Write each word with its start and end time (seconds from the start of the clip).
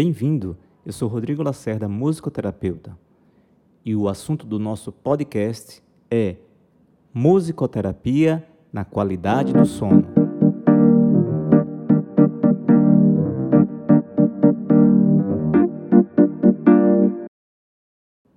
Bem-vindo, 0.00 0.56
eu 0.86 0.92
sou 0.92 1.08
Rodrigo 1.08 1.42
Lacerda, 1.42 1.88
musicoterapeuta. 1.88 2.96
E 3.84 3.96
o 3.96 4.08
assunto 4.08 4.46
do 4.46 4.56
nosso 4.56 4.92
podcast 4.92 5.82
é 6.08 6.36
Musicoterapia 7.12 8.46
na 8.72 8.84
qualidade 8.84 9.52
do 9.52 9.66
sono. 9.66 10.04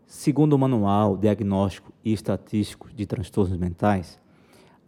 Segundo 0.07 0.53
o 0.53 0.57
Manual 0.57 1.15
Diagnóstico 1.15 1.93
e 2.03 2.11
Estatístico 2.11 2.91
de 2.91 3.05
Transtornos 3.05 3.55
Mentais, 3.55 4.19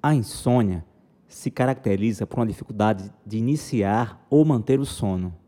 a 0.02 0.16
insônia 0.16 0.84
se 1.28 1.52
caracteriza 1.52 2.26
por 2.26 2.40
uma 2.40 2.48
dificuldade 2.48 3.14
de 3.24 3.38
iniciar 3.38 4.26
ou 4.28 4.44
manter 4.44 4.80
o 4.80 4.86
sono. 4.88 5.43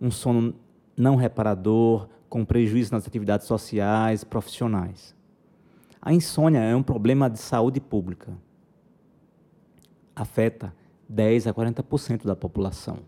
Um 0.00 0.10
sono 0.10 0.54
não 0.96 1.16
reparador, 1.16 2.08
com 2.28 2.44
prejuízo 2.44 2.92
nas 2.92 3.06
atividades 3.06 3.46
sociais, 3.46 4.24
profissionais. 4.24 5.14
A 6.00 6.12
insônia 6.12 6.60
é 6.60 6.74
um 6.74 6.82
problema 6.82 7.28
de 7.28 7.38
saúde 7.38 7.80
pública. 7.80 8.32
Afeta 10.14 10.74
10 11.08 11.46
a 11.46 11.54
40% 11.54 12.26
da 12.26 12.36
população. 12.36 12.98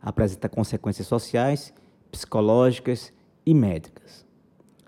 Apresenta 0.00 0.48
consequências 0.48 1.06
sociais, 1.06 1.72
psicológicas 2.10 3.12
e 3.44 3.54
médicas. 3.54 4.26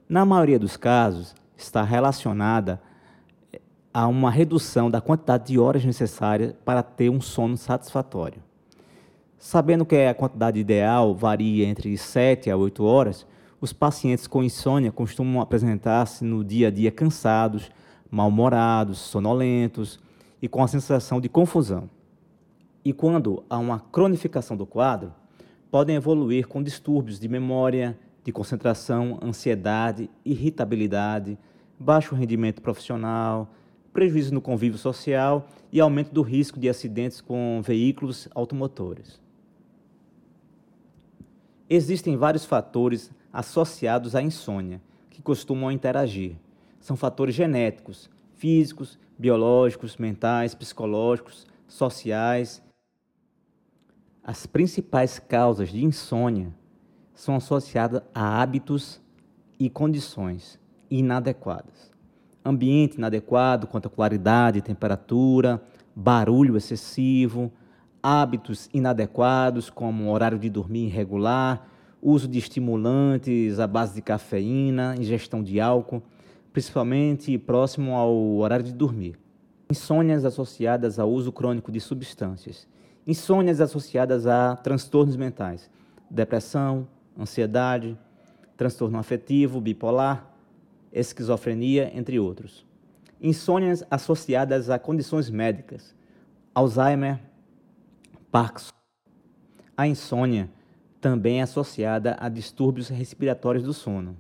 Na 0.08 0.24
maioria 0.24 0.58
dos 0.58 0.76
casos, 0.76 1.34
está 1.56 1.82
relacionada 1.82 2.80
a 3.94 4.06
uma 4.06 4.30
redução 4.30 4.90
da 4.90 5.00
quantidade 5.00 5.46
de 5.48 5.58
horas 5.58 5.84
necessárias 5.84 6.54
para 6.64 6.82
ter 6.82 7.10
um 7.10 7.20
sono 7.20 7.56
satisfatório. 7.56 8.42
Sabendo 9.44 9.84
que 9.84 9.96
a 9.96 10.14
quantidade 10.14 10.60
ideal 10.60 11.16
varia 11.16 11.66
entre 11.66 11.98
7 11.98 12.48
a 12.48 12.56
8 12.56 12.84
horas, 12.84 13.26
os 13.60 13.72
pacientes 13.72 14.28
com 14.28 14.40
insônia 14.40 14.92
costumam 14.92 15.42
apresentar-se 15.42 16.24
no 16.24 16.44
dia 16.44 16.68
a 16.68 16.70
dia 16.70 16.92
cansados, 16.92 17.68
mal-humorados, 18.08 18.98
sonolentos 18.98 19.98
e 20.40 20.46
com 20.46 20.62
a 20.62 20.68
sensação 20.68 21.20
de 21.20 21.28
confusão. 21.28 21.90
E 22.84 22.92
quando 22.92 23.42
há 23.50 23.58
uma 23.58 23.80
cronificação 23.80 24.56
do 24.56 24.64
quadro, 24.64 25.12
podem 25.72 25.96
evoluir 25.96 26.46
com 26.46 26.62
distúrbios 26.62 27.18
de 27.18 27.26
memória, 27.26 27.98
de 28.22 28.30
concentração, 28.30 29.18
ansiedade, 29.20 30.08
irritabilidade, 30.24 31.36
baixo 31.80 32.14
rendimento 32.14 32.62
profissional, 32.62 33.52
prejuízo 33.92 34.32
no 34.32 34.40
convívio 34.40 34.78
social 34.78 35.48
e 35.72 35.80
aumento 35.80 36.12
do 36.12 36.22
risco 36.22 36.60
de 36.60 36.68
acidentes 36.68 37.20
com 37.20 37.60
veículos 37.60 38.28
automotores. 38.36 39.20
Existem 41.74 42.18
vários 42.18 42.44
fatores 42.44 43.10
associados 43.32 44.14
à 44.14 44.20
insônia 44.20 44.78
que 45.08 45.22
costumam 45.22 45.72
interagir. 45.72 46.36
São 46.78 46.98
fatores 46.98 47.34
genéticos, 47.34 48.10
físicos, 48.36 48.98
biológicos, 49.18 49.96
mentais, 49.96 50.54
psicológicos, 50.54 51.46
sociais. 51.66 52.62
As 54.22 54.44
principais 54.44 55.18
causas 55.18 55.70
de 55.70 55.82
insônia 55.82 56.52
são 57.14 57.36
associadas 57.36 58.02
a 58.14 58.42
hábitos 58.42 59.00
e 59.58 59.70
condições 59.70 60.60
inadequadas 60.90 61.90
ambiente 62.44 62.96
inadequado 62.96 63.66
quanto 63.66 63.86
à 63.86 63.90
claridade 63.90 64.60
temperatura, 64.60 65.62
barulho 65.94 66.56
excessivo, 66.56 67.52
hábitos 68.02 68.68
inadequados, 68.74 69.70
como 69.70 70.12
horário 70.12 70.38
de 70.38 70.50
dormir 70.50 70.86
irregular, 70.86 71.68
uso 72.02 72.26
de 72.26 72.38
estimulantes 72.38 73.60
à 73.60 73.66
base 73.66 73.94
de 73.94 74.02
cafeína, 74.02 74.96
ingestão 74.98 75.42
de 75.42 75.60
álcool, 75.60 76.02
principalmente 76.52 77.38
próximo 77.38 77.94
ao 77.94 78.36
horário 78.38 78.64
de 78.64 78.72
dormir. 78.72 79.16
Insônias 79.70 80.24
associadas 80.24 80.98
ao 80.98 81.10
uso 81.10 81.30
crônico 81.30 81.70
de 81.70 81.80
substâncias. 81.80 82.66
Insônias 83.06 83.60
associadas 83.60 84.26
a 84.26 84.56
transtornos 84.56 85.16
mentais, 85.16 85.70
depressão, 86.10 86.86
ansiedade, 87.18 87.96
transtorno 88.56 88.98
afetivo, 88.98 89.60
bipolar, 89.60 90.28
esquizofrenia, 90.92 91.90
entre 91.94 92.18
outros. 92.18 92.66
Insônias 93.20 93.84
associadas 93.90 94.68
a 94.68 94.78
condições 94.78 95.30
médicas, 95.30 95.94
Alzheimer, 96.54 97.18
Parkinson. 98.32 98.72
A 99.76 99.86
insônia 99.86 100.48
também 101.02 101.40
é 101.40 101.42
associada 101.42 102.16
a 102.18 102.30
distúrbios 102.30 102.88
respiratórios 102.88 103.62
do 103.62 103.74
sono. 103.74 104.16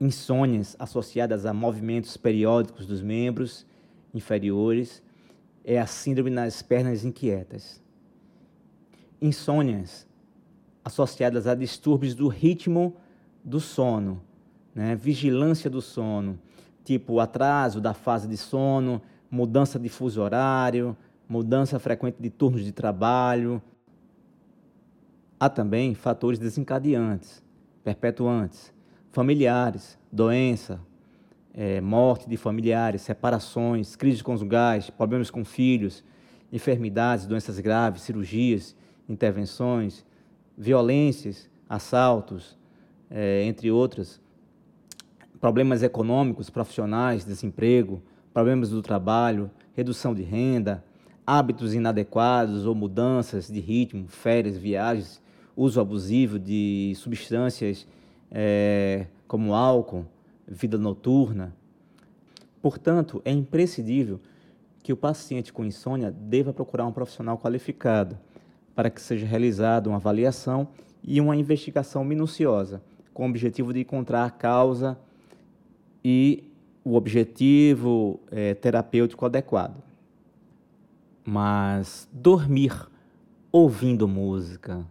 Insônias 0.00 0.74
associadas 0.78 1.44
a 1.44 1.52
movimentos 1.52 2.16
periódicos 2.16 2.86
dos 2.86 3.02
membros 3.02 3.66
inferiores 4.14 5.02
é 5.62 5.78
a 5.78 5.86
síndrome 5.86 6.30
das 6.30 6.62
pernas 6.62 7.04
inquietas. 7.04 7.82
Insônias 9.20 10.06
associadas 10.82 11.46
a 11.46 11.54
distúrbios 11.54 12.14
do 12.14 12.28
ritmo 12.28 12.96
do 13.44 13.60
sono, 13.60 14.22
né? 14.74 14.96
vigilância 14.96 15.68
do 15.68 15.82
sono, 15.82 16.38
tipo 16.82 17.20
atraso 17.20 17.82
da 17.82 17.92
fase 17.92 18.26
de 18.26 18.38
sono, 18.38 19.02
mudança 19.30 19.78
de 19.78 19.90
fuso 19.90 20.22
horário, 20.22 20.96
mudança 21.28 21.78
frequente 21.78 22.16
de 22.20 22.30
turnos 22.30 22.64
de 22.64 22.72
trabalho. 22.72 23.62
Há 25.38 25.48
também 25.48 25.94
fatores 25.94 26.38
desencadeantes, 26.38 27.42
perpetuantes, 27.82 28.72
familiares, 29.10 29.98
doença, 30.10 30.80
é, 31.52 31.80
morte 31.80 32.28
de 32.28 32.36
familiares, 32.36 33.02
separações, 33.02 33.94
crises 33.94 34.22
conjugais, 34.22 34.90
problemas 34.90 35.30
com 35.30 35.44
filhos, 35.44 36.04
enfermidades, 36.52 37.26
doenças 37.26 37.58
graves, 37.60 38.02
cirurgias, 38.02 38.76
intervenções, 39.08 40.04
violências, 40.56 41.48
assaltos, 41.68 42.58
é, 43.10 43.44
entre 43.44 43.70
outras, 43.70 44.20
problemas 45.40 45.82
econômicos, 45.82 46.50
profissionais, 46.50 47.24
desemprego, 47.24 48.02
problemas 48.32 48.70
do 48.70 48.82
trabalho, 48.82 49.50
redução 49.74 50.14
de 50.14 50.22
renda, 50.22 50.84
hábitos 51.26 51.74
inadequados 51.74 52.66
ou 52.66 52.74
mudanças 52.74 53.48
de 53.48 53.60
ritmo, 53.60 54.06
férias, 54.08 54.56
viagens, 54.56 55.22
uso 55.56 55.80
abusivo 55.80 56.38
de 56.38 56.92
substâncias 56.96 57.86
é, 58.30 59.06
como 59.26 59.54
álcool, 59.54 60.04
vida 60.46 60.76
noturna. 60.76 61.54
Portanto, 62.60 63.22
é 63.24 63.30
imprescindível 63.30 64.20
que 64.82 64.92
o 64.92 64.96
paciente 64.96 65.52
com 65.52 65.64
insônia 65.64 66.10
deva 66.10 66.52
procurar 66.52 66.86
um 66.86 66.92
profissional 66.92 67.38
qualificado 67.38 68.18
para 68.74 68.90
que 68.90 69.00
seja 69.00 69.26
realizada 69.26 69.88
uma 69.88 69.96
avaliação 69.96 70.68
e 71.02 71.20
uma 71.20 71.36
investigação 71.36 72.04
minuciosa, 72.04 72.82
com 73.12 73.26
o 73.26 73.30
objetivo 73.30 73.72
de 73.72 73.80
encontrar 73.80 74.24
a 74.24 74.30
causa 74.30 74.98
e 76.04 76.44
o 76.84 76.94
objetivo 76.96 78.20
é, 78.30 78.52
terapêutico 78.54 79.24
adequado. 79.24 79.82
Mas 81.26 82.06
dormir 82.12 82.86
ouvindo 83.50 84.06
música 84.06 84.84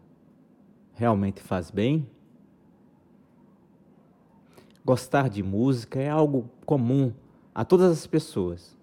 realmente 0.94 1.40
faz 1.40 1.70
bem? 1.70 2.10
Gostar 4.84 5.30
de 5.30 5.44
música 5.44 6.00
é 6.00 6.10
algo 6.10 6.50
comum 6.66 7.14
a 7.54 7.64
todas 7.64 7.92
as 7.92 8.08
pessoas, 8.08 8.76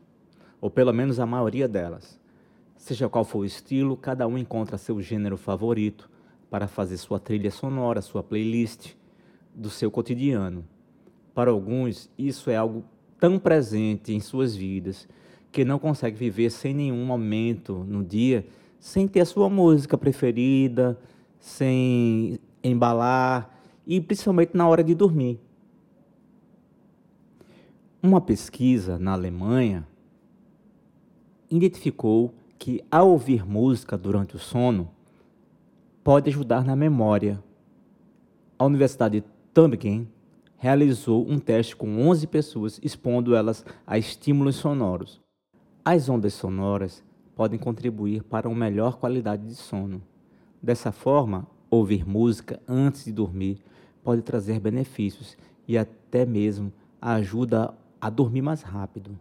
ou 0.60 0.70
pelo 0.70 0.92
menos 0.92 1.18
a 1.18 1.26
maioria 1.26 1.66
delas. 1.66 2.20
Seja 2.76 3.08
qual 3.08 3.24
for 3.24 3.40
o 3.40 3.44
estilo, 3.44 3.96
cada 3.96 4.28
um 4.28 4.38
encontra 4.38 4.78
seu 4.78 5.00
gênero 5.02 5.36
favorito 5.36 6.08
para 6.48 6.68
fazer 6.68 6.98
sua 6.98 7.18
trilha 7.18 7.50
sonora, 7.50 8.00
sua 8.00 8.22
playlist 8.22 8.94
do 9.52 9.68
seu 9.68 9.90
cotidiano. 9.90 10.64
Para 11.34 11.50
alguns, 11.50 12.08
isso 12.16 12.48
é 12.48 12.56
algo 12.56 12.84
tão 13.18 13.40
presente 13.40 14.12
em 14.12 14.20
suas 14.20 14.54
vidas 14.54 15.08
que 15.50 15.64
não 15.64 15.78
consegue 15.78 16.16
viver 16.16 16.50
sem 16.50 16.74
nenhum 16.74 17.04
momento 17.04 17.84
no 17.88 18.04
dia 18.04 18.46
sem 18.80 19.06
ter 19.06 19.20
a 19.20 19.26
sua 19.26 19.50
música 19.50 19.96
preferida, 19.98 20.98
sem 21.38 22.40
embalar 22.64 23.54
e 23.86 24.00
principalmente 24.00 24.56
na 24.56 24.66
hora 24.66 24.82
de 24.82 24.94
dormir. 24.94 25.38
Uma 28.02 28.20
pesquisa 28.20 28.98
na 28.98 29.12
Alemanha 29.12 29.86
identificou 31.50 32.34
que 32.58 32.82
ao 32.90 33.10
ouvir 33.10 33.46
música 33.46 33.98
durante 33.98 34.36
o 34.36 34.38
sono 34.38 34.90
pode 36.02 36.30
ajudar 36.30 36.64
na 36.64 36.74
memória. 36.74 37.42
A 38.58 38.64
Universidade 38.64 39.20
de 39.20 39.26
Tübingen 39.52 40.08
realizou 40.56 41.26
um 41.28 41.38
teste 41.38 41.76
com 41.76 42.08
11 42.08 42.26
pessoas, 42.26 42.80
expondo 42.82 43.34
elas 43.34 43.64
a 43.86 43.98
estímulos 43.98 44.56
sonoros. 44.56 45.20
As 45.84 46.08
ondas 46.08 46.34
sonoras 46.34 47.02
podem 47.34 47.58
contribuir 47.58 48.22
para 48.22 48.48
uma 48.48 48.58
melhor 48.58 48.96
qualidade 48.98 49.46
de 49.46 49.54
sono. 49.54 50.02
Dessa 50.62 50.92
forma, 50.92 51.46
Ouvir 51.70 52.04
música 52.04 52.60
antes 52.66 53.04
de 53.04 53.12
dormir 53.12 53.62
pode 54.02 54.22
trazer 54.22 54.58
benefícios 54.58 55.38
e 55.68 55.78
até 55.78 56.26
mesmo 56.26 56.72
ajuda 57.00 57.72
a 58.00 58.10
dormir 58.10 58.42
mais 58.42 58.62
rápido. 58.62 59.16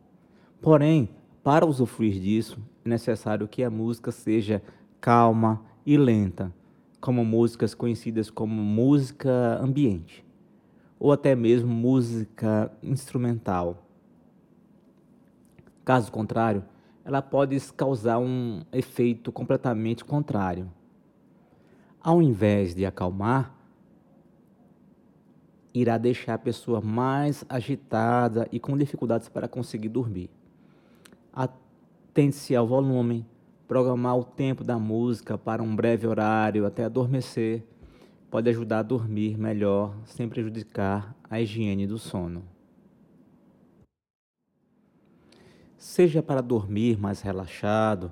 Porém, 0.59 1.09
para 1.43 1.63
usufruir 1.63 2.19
disso, 2.19 2.57
é 2.83 2.89
necessário 2.89 3.47
que 3.47 3.63
a 3.63 3.69
música 3.69 4.11
seja 4.11 4.63
calma 4.99 5.63
e 5.85 5.95
lenta, 5.95 6.51
como 6.99 7.23
músicas 7.23 7.75
conhecidas 7.75 8.31
como 8.31 8.63
música 8.63 9.59
ambiente, 9.61 10.25
ou 10.99 11.11
até 11.11 11.35
mesmo 11.35 11.71
música 11.71 12.71
instrumental. 12.81 13.88
Caso 15.89 16.11
contrário, 16.11 16.63
ela 17.03 17.19
pode 17.19 17.59
causar 17.73 18.19
um 18.19 18.61
efeito 18.71 19.31
completamente 19.31 20.05
contrário. 20.05 20.71
Ao 21.99 22.21
invés 22.21 22.75
de 22.75 22.85
acalmar, 22.85 23.55
irá 25.73 25.97
deixar 25.97 26.35
a 26.35 26.37
pessoa 26.37 26.79
mais 26.79 27.43
agitada 27.49 28.47
e 28.51 28.59
com 28.59 28.77
dificuldades 28.77 29.29
para 29.29 29.47
conseguir 29.47 29.89
dormir. 29.89 30.29
Atente-se 31.33 32.55
ao 32.55 32.67
volume, 32.67 33.25
programar 33.67 34.15
o 34.15 34.23
tempo 34.23 34.63
da 34.63 34.77
música 34.77 35.39
para 35.39 35.63
um 35.63 35.75
breve 35.75 36.05
horário 36.05 36.67
até 36.67 36.85
adormecer 36.85 37.63
pode 38.29 38.47
ajudar 38.47 38.77
a 38.77 38.83
dormir 38.83 39.39
melhor 39.39 39.95
sem 40.05 40.29
prejudicar 40.29 41.15
a 41.27 41.41
higiene 41.41 41.87
do 41.87 41.97
sono. 41.97 42.58
Seja 45.79 46.21
para 46.21 46.41
dormir 46.41 46.99
mais 46.99 47.21
relaxado 47.21 48.11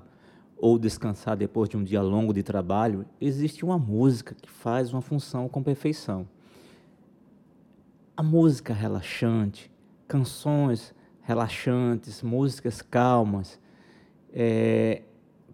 ou 0.56 0.78
descansar 0.78 1.36
depois 1.36 1.68
de 1.68 1.76
um 1.76 1.84
dia 1.84 2.00
longo 2.00 2.32
de 2.32 2.42
trabalho, 2.42 3.04
existe 3.20 3.62
uma 3.62 3.78
música 3.78 4.34
que 4.34 4.50
faz 4.50 4.90
uma 4.90 5.02
função 5.02 5.50
com 5.50 5.62
perfeição. 5.62 6.26
A 8.16 8.22
música 8.22 8.72
relaxante, 8.72 9.70
canções 10.08 10.94
relaxantes, 11.20 12.22
músicas 12.22 12.80
calmas, 12.80 13.60
é, 14.32 15.02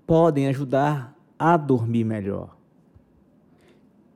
podem 0.06 0.46
ajudar 0.46 1.18
a 1.36 1.56
dormir 1.56 2.04
melhor. 2.04 2.56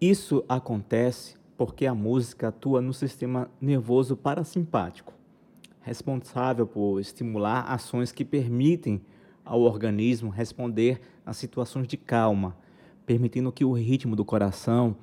Isso 0.01 0.45
acontece 0.49 1.37
porque 1.57 1.85
a 1.85 1.97
música 1.97 2.47
atua 2.47 2.81
no 2.81 2.93
sistema 2.93 3.51
nervoso 3.61 4.17
parasimpático, 4.17 5.18
responsável 5.89 6.67
por 6.67 7.01
estimular 7.01 7.63
ações 7.63 8.13
que 8.13 8.25
permitem 8.25 9.01
ao 9.45 9.63
organismo 9.63 10.31
responder 10.31 11.01
a 11.25 11.33
situações 11.33 11.89
de 11.89 11.97
calma, 11.97 12.57
permitindo 13.07 13.51
que 13.51 13.65
o 13.65 13.73
ritmo 13.73 14.15
do 14.15 14.25
coração 14.25 14.95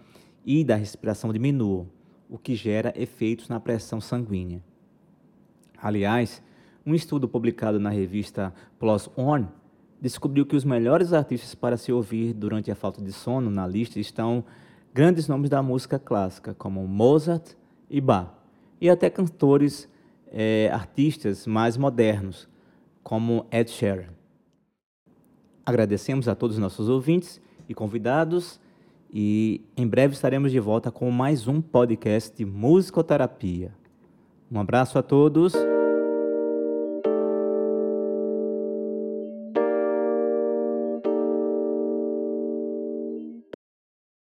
e 0.45 0.63
da 0.63 0.75
respiração 0.75 1.33
diminua, 1.33 1.87
o 2.29 2.37
que 2.37 2.53
gera 2.53 2.93
efeitos 2.95 3.49
na 3.49 3.59
pressão 3.59 3.99
sanguínea. 3.99 4.63
Aliás, 5.81 6.41
um 6.85 6.93
estudo 6.93 7.27
publicado 7.27 7.79
na 7.79 7.89
revista 7.89 8.53
PLOS 8.77 9.09
ON 9.17 9.45
descobriu 9.99 10.45
que 10.45 10.55
os 10.55 10.63
melhores 10.63 11.13
artistas 11.13 11.55
para 11.55 11.77
se 11.77 11.91
ouvir 11.91 12.31
durante 12.31 12.69
a 12.69 12.75
falta 12.75 13.01
de 13.01 13.11
sono 13.11 13.49
na 13.49 13.65
lista 13.65 13.99
estão 13.99 14.43
grandes 14.93 15.27
nomes 15.27 15.49
da 15.49 15.63
música 15.63 15.97
clássica, 15.97 16.53
como 16.53 16.87
Mozart 16.87 17.53
e 17.89 17.99
Bach, 17.99 18.29
e 18.79 18.87
até 18.87 19.09
cantores, 19.09 19.89
é, 20.37 20.69
artistas 20.73 21.47
mais 21.47 21.77
modernos, 21.77 22.45
como 23.01 23.45
Ed 23.49 23.71
Sheeran. 23.71 24.09
Agradecemos 25.65 26.27
a 26.27 26.35
todos 26.35 26.57
os 26.57 26.61
nossos 26.61 26.89
ouvintes 26.89 27.41
e 27.69 27.73
convidados, 27.73 28.59
e 29.09 29.61
em 29.77 29.87
breve 29.87 30.13
estaremos 30.13 30.51
de 30.51 30.59
volta 30.59 30.91
com 30.91 31.09
mais 31.09 31.47
um 31.47 31.61
podcast 31.61 32.35
de 32.35 32.43
musicoterapia. 32.43 33.73
Um 34.51 34.59
abraço 34.59 34.99
a 34.99 35.01
todos. 35.01 35.53